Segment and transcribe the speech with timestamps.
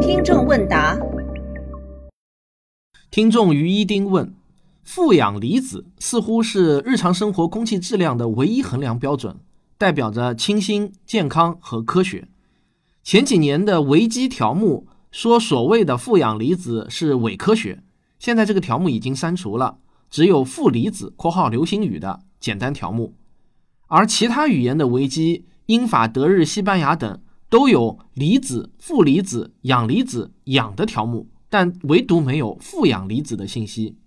[0.00, 0.98] 听众问答：
[3.10, 4.34] 听众于一丁问，
[4.82, 9.36] 负氧离子似乎是日常生活空气质量的唯一衡量标准，
[9.76, 12.28] 代表着清新、健康和科学。
[13.02, 17.82] 前几年的维基条目说所谓的负氧离子是伪科学，
[18.18, 19.78] 现在这个条目已经删除了，
[20.10, 23.14] 只有负离子（括号流行语）的简单条目，
[23.88, 25.46] 而其他语言的维基。
[25.66, 27.20] 英法德日西班牙等
[27.50, 33.98] 都有离子、负离子、氧离子、氧的条目，但唯独没有负氧离子的信息。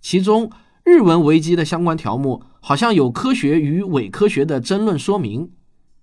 [0.00, 0.50] 其中
[0.82, 5.50] 日文维基的相关条目好像有科学与伪科学的争论说明，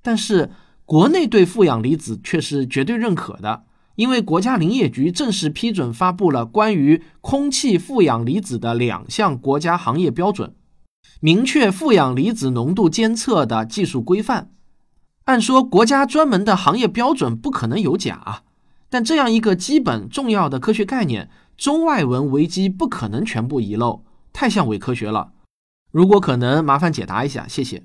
[0.03, 0.51] 但是
[0.85, 3.63] 国内对负氧离子却是绝对认可的，
[3.95, 10.53] 因为国家林业局正式批准发布了关于空气负氧离子的两项国家行业标准，
[11.21, 14.51] 明确负氧离子浓度监测的技术规范。
[15.25, 18.43] 按说国家专门的行业标准不可能有假，
[18.89, 25.31] 但这样一个基本重要的科学概念，中外文维基不可能全部遗漏，太像伪科学了。
[25.91, 27.83] 如果可能，麻烦解答一下，谢谢。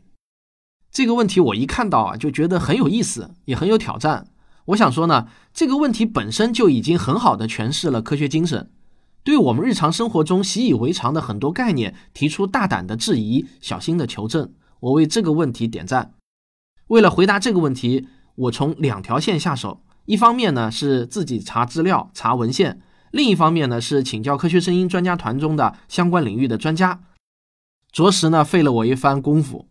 [0.90, 4.26] 这个问题我一看到啊，就觉得很有意思，也很有挑战。
[4.66, 8.70] 我想说呢，这个问题本身就已经很好的诠释了科学精神，
[9.22, 14.52] 对我们日常生活中习以为常的很多概念提出大胆的质疑，小心的求证。
[14.80, 16.14] 我为这个问题点赞。
[16.88, 19.82] 为了回答这个问题，我从两条线下手。
[20.06, 22.78] 一方面呢是自己查资料、查文献；
[23.10, 27.00] 另一方面呢是请教科学声音专家团中的相关领域的专家，
[27.92, 29.68] 着实呢费了我一番功夫。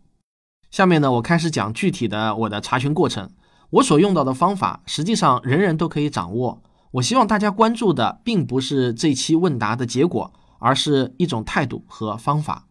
[0.70, 3.30] 下面呢我开始讲具体的我的查询过程。
[3.70, 6.62] 我所用到的方法，实际上人人都可以掌握。
[6.92, 12.68] 我希望大家关注的并不是这期问答的结果，而是一种态度和方法。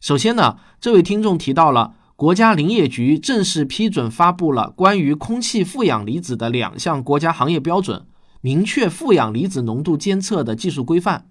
[0.00, 1.94] 首先呢，这位听众提到了。
[2.16, 8.06] 国家林业局正式批准发布了关于空气负氧离子的两项国家行业标准，
[8.40, 11.26] 明确负氧离子浓度监测的技术规范。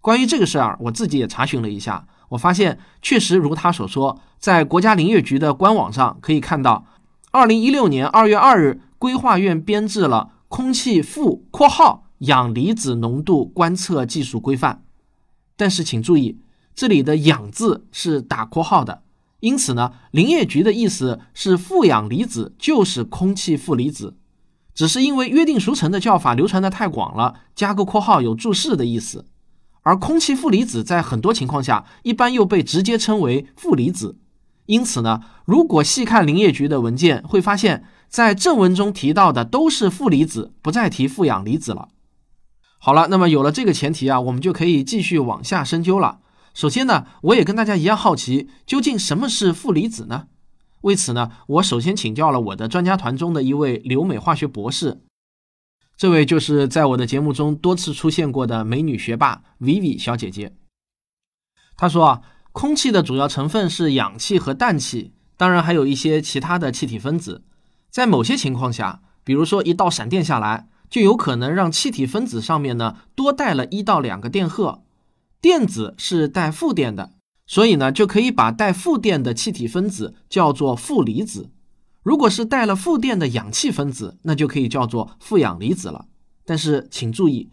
[0.00, 6.86] 关于这个事儿，我自己也查询了一下，我发现确实如他所说，在国家林业局的官网上可以看到，
[7.30, 14.82] 二零一六年二月二日，规划院编制了空气负（括号）氧离子浓度观测技术规范。
[15.56, 16.38] 但是请注意，
[16.74, 19.02] 这里的“氧”字是打括号的。
[19.46, 24.16] 因此呢，林业局的意思是负氧离子就是空气负离子，
[24.74, 29.26] 只是因为约定俗成的叫法流传的太广了，加个括号有注释的意思。
[29.82, 34.18] 而空气负离子在很多情况下一般又被直接称为负离子。
[34.64, 41.90] 因此呢，如果细看林业局的文件，会发现在正文中提到的都是负离子，不再提负氧离子了。
[42.78, 46.18] 好了，那么有了这个前提啊，我们就可以继续往下深究了。
[46.56, 50.28] 首先呢，我也跟大家一样好奇，究竟什么是负离子呢？
[50.80, 55.02] 为此呢，我首先请教了我的专家团中的一位留美化学博士，
[55.98, 60.56] 这位就是在我的节目中多次出现过的美女学霸 Vivi 小姐姐。
[61.76, 62.22] 她说啊，
[62.52, 67.44] 空气的主要成分是氧气和氮气，当然还有一些其他的气体分子。
[67.90, 74.84] 在某些情况下，比如说一道闪电下来，就有可能让气体分子上面呢多带了一到两个电荷。
[75.46, 77.12] 电子是带负电的，
[77.46, 81.52] 所以呢，就可以把带负电的气体分子叫做负离子。
[82.02, 86.06] 如果是带了负电的氧气分子，那就可以叫做负氧离子了。
[86.44, 87.48] 但是请注意，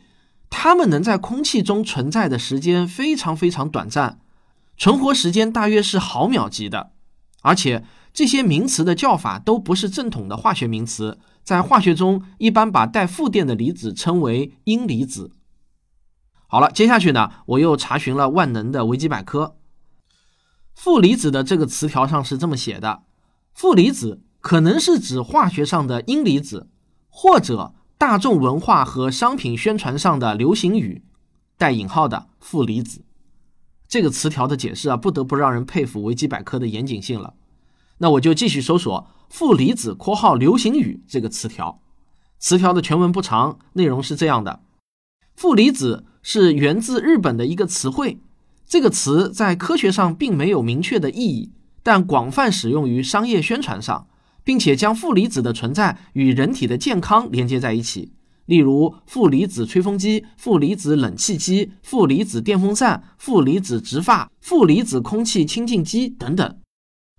[0.49, 4.19] 它们能在空气中存在的时间非常非常短暂，
[4.75, 6.93] 存活时间大约是毫秒级的。
[7.43, 15.29] 而且这些名词的叫法都不是正统的化学名词，在化学中一般把带负电的离子称为阴离子。
[16.53, 19.55] 好了，接下去呢，我又查询了万能的维基百科。
[20.75, 23.01] 负离子的这个词条上是这么写的：
[23.55, 26.69] 负离子可能是指化学上的阴离子，
[27.09, 31.03] 或者大众文化和商品宣传上的流行语
[31.57, 33.03] （带引号的负离子）。
[33.89, 37.33] 这个词条的解释啊，不得不让人佩服维基百科的严谨性了。
[37.97, 41.81] 那我就继续搜索“负离子（括号流行语）”这个词条。
[42.37, 44.61] 词条的全文不长，内容是这样的：
[45.35, 46.05] 负离子。
[46.25, 48.17] 是源自日本的一个词汇，
[48.65, 51.51] 这个词在科学上并没有明确的意义，
[51.83, 54.07] 但广泛使用于商业宣传上，
[54.41, 58.13] 并且将负离子的存在与人体的健康连接在一起。
[58.45, 66.57] 例如，负离子吹风机、负离子冷气机、负离子电风扇、负离子直发、负离子空气清净机等等。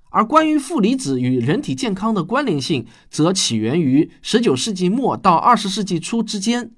[0.09, 6.71] 而关于负离子与人体健康的关联性，则起源于19世纪末到20世纪初之间。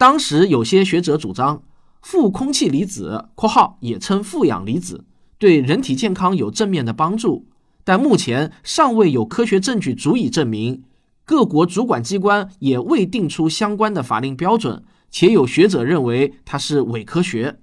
[0.00, 1.62] 当时有些学者主张，
[2.00, 5.04] 负空气离子（括号也称负氧离子）
[5.36, 7.44] 对人体健康有正面的帮助，
[7.84, 10.84] 但目前尚未有科学证据足以证明
[11.26, 17.60] 各国主管机关也未定出相关的法令标准，且有学者认为它是伪科学。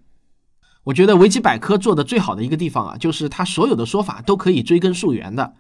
[0.84, 5.56] 我觉得维基百科做的最好的一个地方啊，就是它所有的说法都可以追根溯源的，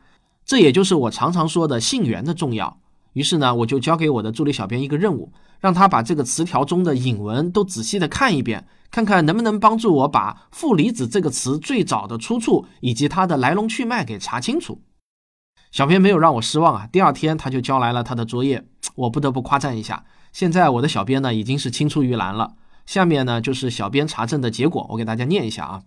[0.45, 2.79] 这也就是我常常说的信源的重要。
[3.17, 14.83] 于是呢，我就交给我的助理小编一个任务，让他把这个词条中的引文都仔细的看一遍，看看能不能帮助我把负离子这个词最早的出处以及它的来龙去脉给查清楚。
[15.71, 20.05] 小编没有让我失望啊，第二天他就交来了他的作业，我不得不夸赞一下。
[20.31, 22.53] 现在我的小编呢已经是青出于蓝了。
[22.85, 25.81] 下面呢就是小编查证的结果，我给大家念一下啊。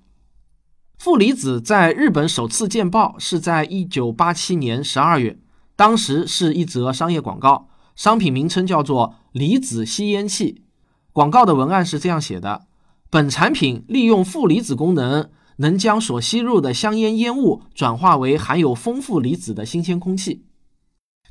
[0.98, 5.38] 负离子在日本首次见报是在一九八七年十二月，
[5.80, 10.60] 当时是一则商业广告，商品名称叫做离子吸烟器。
[11.10, 12.66] 广告的文案是这样写的：
[13.08, 20.44] 本产品利用负离子功能，能将所吸入的香烟烟雾转化为含有丰富离子的新鲜空气。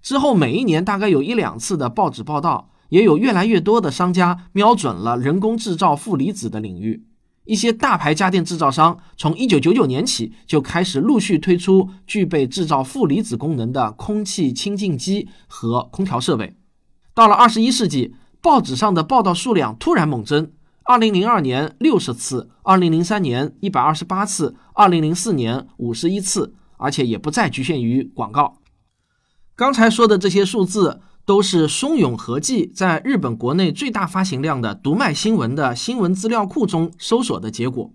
[0.01, 2.71] 之后每一年大概有一两次的报纸报道。
[2.89, 7.05] 也有越来越多的商家瞄准了人工制造负离子的领域。
[7.49, 16.55] 一些大牌家电制造商从1999年起就开始陆续推出具备制造负离子功能的空气清净机和空调设备。
[17.15, 20.51] 到了21世纪，报纸上的报道数量突然猛增
[20.85, 28.59] ：2002年60次，2003年128次，2004年51次，而且也不再局限于广告。
[29.55, 31.01] 刚才说的这些数字。
[31.29, 37.93] 都是松永和记在日本国内最大发行量的读卖新闻的新闻资料库中搜索的结果。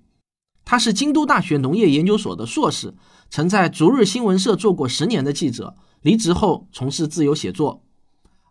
[0.65, 2.95] 他是京都大学农业研究所的硕士，
[3.29, 7.83] 曾在逐日新闻社做过十年的记者，离职后从事自由写作。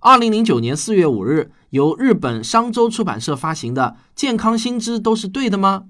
[0.01, 5.86] 二零零九年四月五日，由日本商周出版社发行的《健康新知都是对的吗》，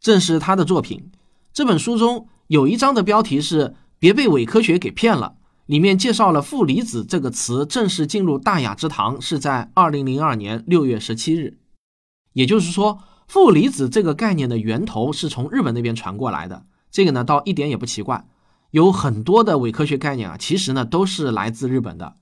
[0.00, 1.10] 正是他的作品。
[1.52, 5.34] 这本书中有一章的标题是“别被伪科学给骗了”。
[5.66, 11.58] 里面介绍了负离子这个词正式进入大雅之堂是在二零零二年六月十七日，
[12.34, 16.66] 也就是说，负离子这个概念的源头是从日本那边传过来的。
[16.90, 18.26] 这个呢，倒一点也不奇怪。
[18.72, 22.16] 有很多的伪科学概念啊，其实呢都是来自日本的。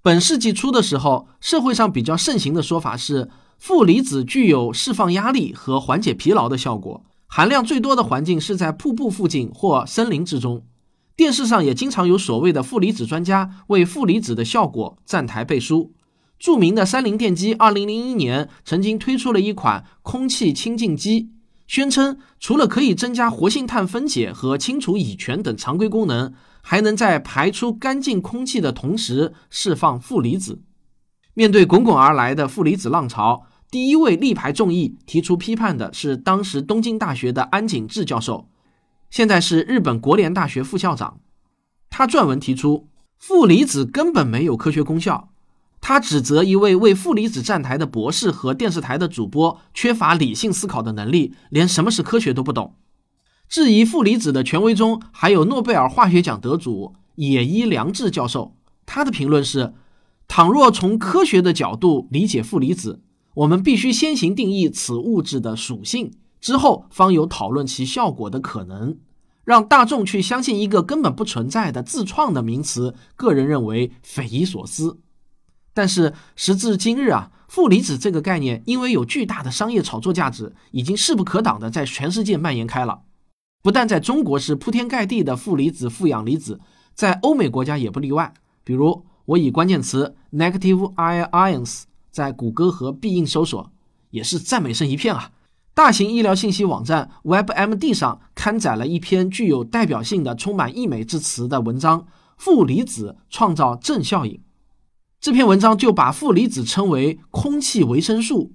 [0.00, 10.64] 本世纪初的时候，社会上比较盛行的说法是，负离子具有释放压力和缓解疲劳的效果，含量最多的环境是在瀑布附近或森林之中。
[11.16, 15.92] 电视上也经常有所谓的负离子专家为负离子的效果站台背书。
[16.38, 21.30] 著名的三菱电机2001年曾经推出了一款空气清净机，
[21.68, 30.62] 宣称除了可以增加活性炭分解和清除乙醛等常规功能，还能在排出干净空气的同时释放负离子。
[31.34, 38.48] 面对滚滚而来的负离子浪潮，第一位力排众议提出批判的是当时东京大学的安井智教授。
[39.14, 41.20] 现在是日本国联大学副校长，
[41.88, 45.28] 他撰文提出负离子根本没有科学功效。
[45.80, 52.74] 他指责一位为负离子站台的博士和电视台的主播缺乏理性思考的能力，连什么是科学都不懂。
[53.48, 59.74] 质疑负离子的权威中还有诺贝尔化学奖得主野伊良治教授，他的评论是：
[60.26, 63.00] 倘若从科学的角度理解负离子，
[63.34, 66.14] 我们必须先行定义此物质的属性。
[66.40, 68.98] 之后方有讨论其效果的可能，
[69.44, 74.98] 让大众去相信一个根本不存在的自创的名词，个人认为匪夷所思。
[75.72, 83.02] 但是时至今日啊，负离子这个概念因为有巨大的商业炒作价值，已经势不可挡的在全世界蔓延开了。
[83.62, 86.60] 不但在中国是铺天盖地的负离子、负氧离子，
[86.94, 88.32] 在欧美国家也不例外。
[88.62, 93.72] 比如我以关键词 negative ions 在谷歌和必应搜索，
[94.10, 95.32] 也是赞美声一片啊。
[95.74, 102.02] 大型医疗信息网站 WebMD 上刊载了一篇具有代表性的、充满溢美之词的文章
[102.36, 104.34] 《负离子创造正效应》。
[105.20, 108.52] 这篇文章就把负离子称为“空气维生素”，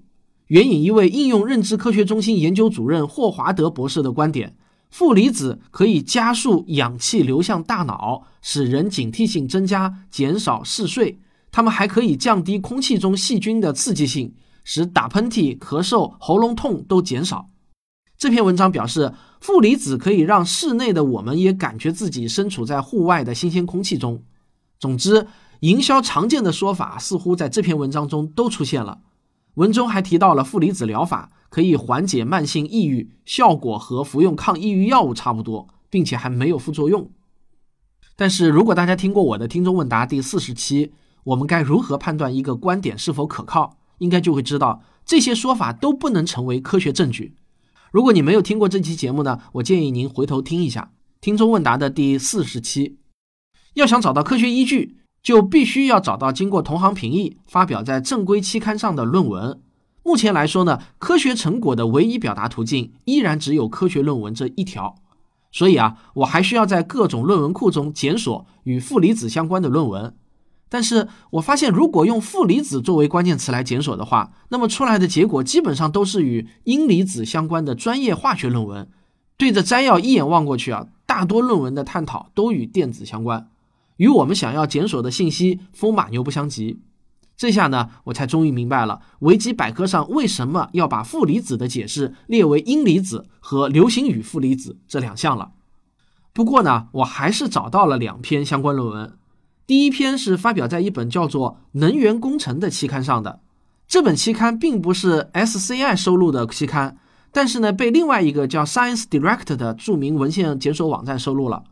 [0.47, 4.55] 援引一位应用认知科学中心研究主任霍华德博士的观点：
[4.89, 11.19] 负离子可以加速氧气流向大脑，使人警惕性增加，减少嗜睡。
[11.51, 14.35] 它们还可以降低空气中细菌的刺激性。
[14.71, 17.47] 使打喷嚏、咳嗽、喉咙痛都减少。
[18.19, 19.11] 这篇文章表示，
[19.41, 24.21] 负离子可以让室内的我们也感觉自己身处在户外的新鲜空气中。
[24.79, 25.25] 总之，
[25.61, 28.99] 营销常见的说法似乎在这篇文章中都出现了。
[29.55, 37.09] 文中还提到了负离子疗法可以缓解慢性抑郁，效果和服用抗抑郁药物差不多，并且还没有副作用。
[38.15, 43.78] 但是如果大家听过我的听众问答第四十期，我们该如何判断一个观点是否可靠？
[43.99, 47.35] 应该就会知道这些说法都不能成为科学证据。
[47.91, 50.91] 如果你没有听过这期节目呢，我建议您回头听一下
[51.21, 52.97] 听众问答的第四十期。
[53.75, 59.61] 要想找到科学依据，就必须要找到经过同行评议、发表在正规期刊上的论文。
[60.03, 64.95] 目前来说呢，科学成果的唯一表达途径依然只有科学论文这一条。
[65.51, 70.15] 所以啊，我还需要在各种论文库中检索与负离子相关的论文。
[70.69, 78.87] 但是我发现，如果用负离子作为关键词来检索的话，那么出来的结果基本上都是与阴离子相关的专业化学论文。
[79.35, 83.49] 对着摘要一眼望过去啊，大多论文的探讨都与电子相关，
[83.97, 86.81] 与我们想要检索的信息风马牛不相及。
[87.35, 95.53] 这下呢，我才终于明白了维基百科上为什么要把负离子的解释列为阴离子和流行语负离子这两项了。
[96.33, 99.17] 不过呢，我还是找到了两篇相关论文。
[99.69, 103.39] 第一篇是发表在一本叫做《能源工程》的期刊上的，
[103.87, 106.97] 这本期刊并不是 SCI 收录的期刊，
[107.31, 111.65] 但是呢，被另外一个叫 Science Direct 的著名文献检索网站收录了。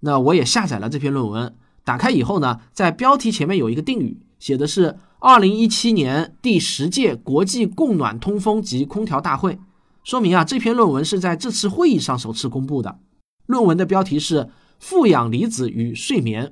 [0.00, 1.54] 那我也下载了这篇论文，
[1.84, 4.22] 打开以后呢，在标题前面有一个定语。
[4.38, 9.58] 写的是二零一七年第十届国际供暖通风及空调大会，
[10.02, 12.98] 说明啊这篇论文是在这次会议上首次公布的。
[13.44, 14.44] 论文的标题是
[14.78, 16.46] 《负氧离子与睡眠》，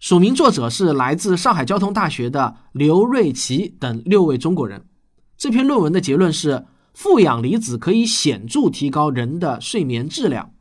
[0.00, 4.86] 署名作者是来自上海交通大学的刘瑞奇等六位中国人。
[5.36, 6.64] 这篇论文的结论是
[6.94, 10.54] 负氧离子可以显著提高人的睡眠质量，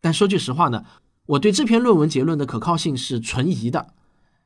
[0.00, 0.84] 但说句实话呢，
[1.26, 3.92] 我对这篇论文结论的可靠性是存疑的。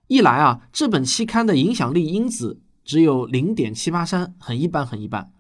[0.09, 5.31] 一来啊，这本期刊的影响力因子只有零点七八三，很一般，很一般。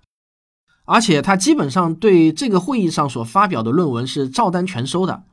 [0.85, 5.25] 而且它基本上对这个会议上所发表的论文是照单全收的，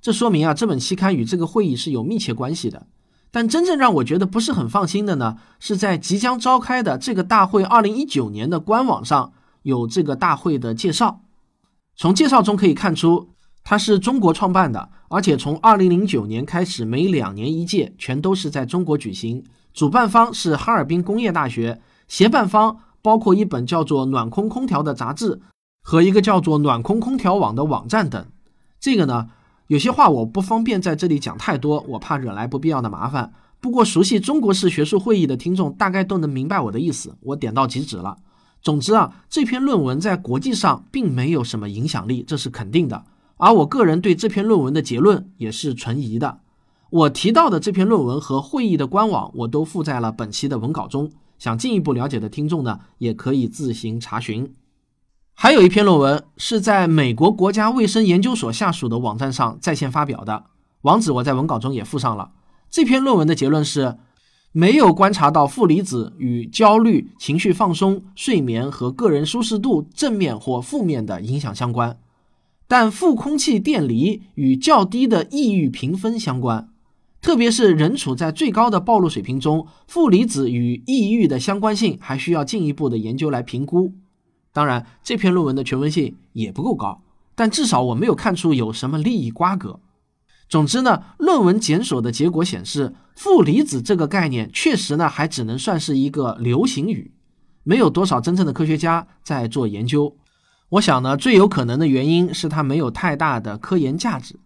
[0.00, 2.86] 这说明啊，这本期刊与这个会议是有密切关系的。
[3.30, 9.32] 但真正让我觉得不是很放心的呢，是在即将召开的这个大会二零一九年的官网上
[9.62, 11.20] 有这个大会的介绍，
[11.96, 13.30] 从介绍中可以看出。
[13.64, 19.44] 它是中国创办的，而且从二零零九年开始，每两年一届，全都是在中国举行。
[19.74, 25.42] 主办方是哈尔滨工业大学，协办方包括一本叫做《暖空空调》的杂志
[25.82, 28.24] 和一个叫做“暖空空调网”的网站等。
[28.80, 29.28] 这个呢，
[29.68, 33.34] 有些话我不方便在这里讲太多，我怕惹来不必要的麻烦。
[33.60, 38.16] 不过，熟悉中国式学术会议的听众大概都能明白我的意思，我点到即止了。
[38.62, 43.04] 总之啊，这篇论文在国际上并没有什么影响力，这是肯定的。
[43.36, 46.40] 而我个人对这篇论文的结论也是存疑的。
[46.88, 51.10] 我提到的这篇论文和会议的官网，我都附在了本期的文稿中。
[51.38, 54.50] 想进一步了解的听众呢，也可以自行查询。
[55.40, 60.46] 还有一篇论文是在美国国家卫生研究所下属的网站上在线发表的，
[60.82, 62.32] 网址我在文稿中也附上了。
[62.68, 63.98] 这篇论文的结论是，
[64.50, 71.96] 没有观察到负离子与焦虑、情绪放松、睡眠和个人舒适度正面或负面的影响相关。
[72.66, 76.68] 但负空气电离与较低的抑郁评分相关，
[77.22, 83.92] 特别是人处在最高的暴露水平中，负离子与抑郁的相关性还需要进一步的研究来评估。
[84.58, 87.00] 当然，这篇论文的权威性也不够高，
[87.36, 89.78] 但至少我没有看出有什么利益瓜葛。
[90.48, 97.12] 总之呢，论文检索的结果显示，负离子这个概念确实呢还只能算是一个流行语，
[97.62, 100.16] 没有多少真正的科学家在做研究。
[100.70, 104.40] 我想呢，最有可能的原因是它没有太大的科研价值，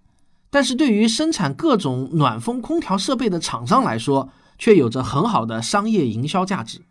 [0.51, 4.29] 但是对于生产各种暖风空调设备的厂商来说，
[4.59, 6.83] 却有着很好的商业营销价值。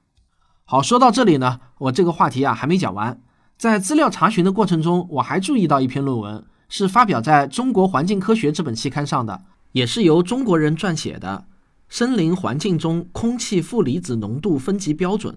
[0.71, 3.21] 好，说到这里呢，我这个话题啊还没讲完。
[3.57, 11.43] 在资料查询的过程中，我还注意到一篇论文，是发表在中国环境科学这本期刊上的，也是由中国人撰写的
[11.93, 15.35] 《森林环境中空气负离子浓度分级标准》。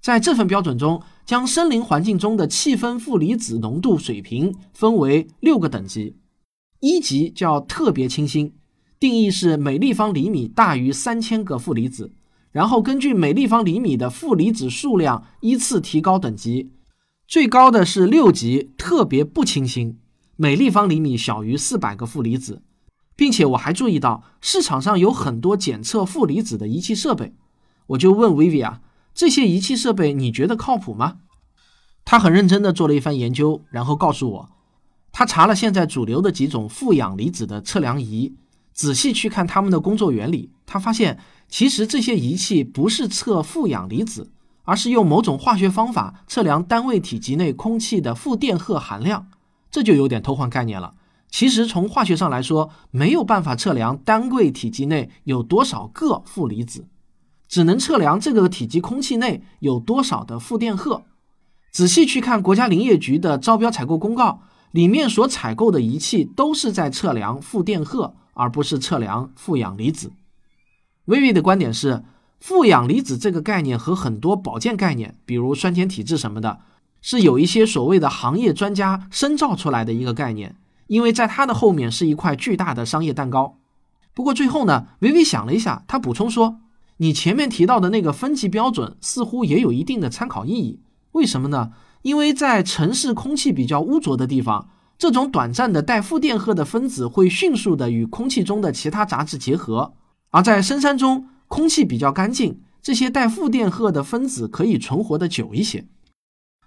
[0.00, 6.16] 在这份标准中，将森林环境中的气分负离子浓度水平分为六个等级。
[6.80, 8.52] 一级叫特别清新，
[8.98, 12.10] 定义是每立方厘米大于三千个负离子，
[12.54, 16.70] 然后根据每立方厘米的负离子数量依次提高等级。
[17.26, 19.98] 最高的是六级特别不清新，
[20.36, 22.62] 每立方厘米小于四百个负离子，
[23.16, 27.34] 并且我还注意到市场上有很多检测负离子的仪器设备，
[27.88, 28.72] 我就问 Vivi
[29.12, 31.16] 这些仪器设备你觉得靠谱吗？
[32.04, 34.48] 他很认真地做了一番研究，然后告诉我，
[35.10, 38.36] 他查了现在主流的几种负氧离子的测量仪，
[38.72, 41.18] 仔细去看他们的工作原理，他发现
[41.54, 44.32] 其实这些仪器不是测负氧离子，
[44.64, 49.28] 而是用某种化学方法测量单位体积内空气的负电荷含量，
[49.70, 50.94] 这就有点偷换概念了。
[51.30, 56.88] 其实从化学上来说，没有办法测量单位体积内有多少个负离子。
[57.46, 61.04] 只能测量这个体积空气内有多少的负电荷。
[61.70, 64.40] 仔细去看国家林业局的招标采购公告，
[64.72, 70.10] 里面所采购的仪器都是在测量负电荷，而不是测量负氧离子。
[71.06, 72.02] 薇薇的观点是，
[72.40, 76.60] 负氧离子这个概念和很多保健概念，比如酸碱体质什么的，
[77.02, 80.56] 是有一些所谓的行业专家深造出来的一个概念，
[80.86, 83.58] 因为在它的后面是一块巨大的商业蛋糕。
[84.14, 86.60] 不过最后呢，薇薇想了一下，他补充说
[86.98, 90.80] ：“你前面提到的那个分级标准似乎也有一定的参考意义。
[91.12, 91.72] 为什么呢？
[92.00, 99.92] 因为在城市空气比较污浊的地方，这种短暂的带负电荷的分子会迅速的与空气中的其他杂质结合。”
[100.34, 105.86] 而在深山中，空气比较干净，这些带负电荷的分子可以存活的久一些。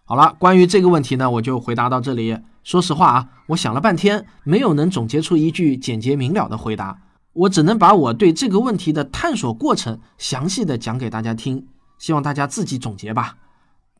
[0.05, 2.37] 好了，关于这个问题呢，我就回答到这里。
[2.63, 6.97] 说实话啊，我想了半天，没有能总结出一句简洁明了的回答，
[7.33, 11.67] 我只能把我对这个问题的探索过程详细的讲给大家听，
[11.99, 13.35] 希望大家自己总结吧。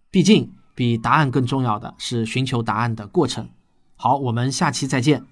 [0.10, 3.50] 毕竟，比答案更重要的是寻求答案的过程。
[3.98, 5.26] 好，我们下期再见。